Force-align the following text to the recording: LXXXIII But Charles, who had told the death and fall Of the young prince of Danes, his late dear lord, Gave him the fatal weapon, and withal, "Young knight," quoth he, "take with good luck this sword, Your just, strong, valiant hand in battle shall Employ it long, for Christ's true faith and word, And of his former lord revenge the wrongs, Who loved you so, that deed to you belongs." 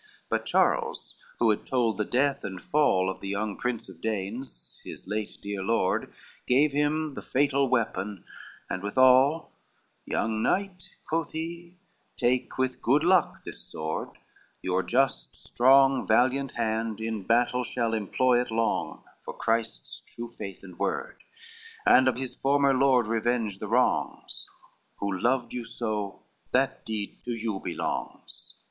LXXXIII 0.01 0.25
But 0.29 0.45
Charles, 0.47 1.15
who 1.37 1.49
had 1.51 1.67
told 1.67 1.99
the 1.99 2.05
death 2.05 2.43
and 2.43 2.59
fall 2.59 3.07
Of 3.07 3.19
the 3.21 3.27
young 3.27 3.55
prince 3.55 3.87
of 3.87 4.01
Danes, 4.01 4.81
his 4.83 5.05
late 5.05 5.37
dear 5.43 5.61
lord, 5.61 6.11
Gave 6.47 6.71
him 6.71 7.13
the 7.13 7.21
fatal 7.21 7.69
weapon, 7.69 8.23
and 8.67 8.81
withal, 8.81 9.51
"Young 10.07 10.41
knight," 10.41 10.83
quoth 11.07 11.33
he, 11.33 11.75
"take 12.17 12.57
with 12.57 12.81
good 12.81 13.03
luck 13.03 13.43
this 13.43 13.61
sword, 13.61 14.09
Your 14.63 14.81
just, 14.81 15.35
strong, 15.35 16.07
valiant 16.07 16.53
hand 16.53 16.99
in 16.99 17.21
battle 17.21 17.63
shall 17.63 17.93
Employ 17.93 18.41
it 18.41 18.49
long, 18.49 19.03
for 19.23 19.35
Christ's 19.37 20.01
true 20.07 20.29
faith 20.29 20.63
and 20.63 20.79
word, 20.79 21.17
And 21.85 22.07
of 22.07 22.15
his 22.15 22.33
former 22.33 22.73
lord 22.73 23.05
revenge 23.05 23.59
the 23.59 23.67
wrongs, 23.67 24.49
Who 24.97 25.15
loved 25.19 25.53
you 25.53 25.63
so, 25.63 26.23
that 26.53 26.87
deed 26.87 27.19
to 27.25 27.33
you 27.33 27.59
belongs." 27.63 28.55